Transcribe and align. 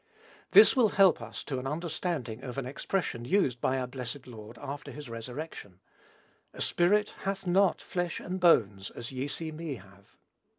This 0.49 0.75
will 0.75 0.89
help 0.97 1.21
us 1.21 1.43
to 1.43 1.59
an 1.59 1.67
understanding 1.67 2.41
of 2.41 2.57
an 2.57 2.65
expression 2.65 3.23
used 3.23 3.61
by 3.61 3.77
our 3.77 3.85
blessed 3.85 4.25
Lord 4.25 4.57
after 4.57 4.89
his 4.89 5.11
resurrection, 5.11 5.79
"A 6.53 6.61
spirit 6.61 7.13
hath 7.21 7.45
not 7.45 7.83
flesh 7.83 8.19
and 8.19 8.39
bones, 8.39 8.89
as 8.89 9.11
ye 9.11 9.27
see 9.27 9.51
me 9.51 9.75
have." 9.75 10.17